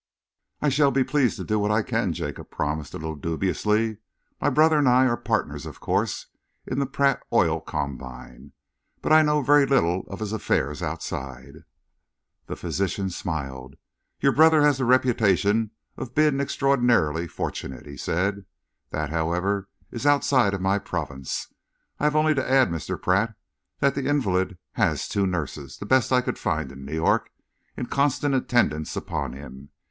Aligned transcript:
"I 0.63 0.69
shall 0.69 0.89
be 0.89 1.03
pleased 1.03 1.37
to 1.37 1.43
do 1.43 1.59
what 1.59 1.69
I 1.69 1.83
can," 1.83 2.11
Jacob 2.11 2.49
promised, 2.49 2.95
a 2.95 2.97
little 2.97 3.15
dubiously. 3.15 3.97
"My 4.41 4.49
brother 4.49 4.79
and 4.79 4.89
I 4.89 5.05
are 5.05 5.15
partners, 5.15 5.67
of 5.67 5.79
course, 5.79 6.25
in 6.65 6.79
the 6.79 6.87
Pratt 6.87 7.21
Oil 7.31 7.59
Combine, 7.61 8.53
but 9.03 9.13
I 9.13 9.21
know 9.21 9.43
very 9.43 9.67
little 9.67 10.01
of 10.07 10.19
his 10.19 10.33
affairs 10.33 10.81
outside." 10.81 11.65
The 12.47 12.55
physician 12.55 13.11
smiled. 13.11 13.75
"Your 14.19 14.31
brother 14.31 14.63
has 14.63 14.79
the 14.79 14.85
reputation 14.85 15.69
of 15.97 16.15
being 16.15 16.39
extraordinarily 16.39 17.27
fortunate," 17.27 17.85
he 17.85 17.95
said. 17.95 18.45
"That, 18.89 19.11
however, 19.11 19.69
is 19.91 20.07
outside 20.07 20.59
my 20.59 20.79
province. 20.79 21.53
I 21.99 22.05
have 22.05 22.15
only 22.15 22.33
to 22.33 22.51
add, 22.51 22.69
Mr. 22.71 22.99
Pratt, 22.99 23.35
that 23.81 23.93
the 23.93 24.07
invalid 24.07 24.57
has 24.71 25.07
two 25.07 25.27
nurses, 25.27 25.77
the 25.77 25.85
best 25.85 26.11
I 26.11 26.21
could 26.21 26.39
find 26.39 26.71
in 26.71 26.85
New 26.85 26.95
York, 26.95 27.29
in 27.77 27.85
constant 27.85 28.33
attendance 28.33 28.95
upon 28.95 29.33
him. 29.33 29.69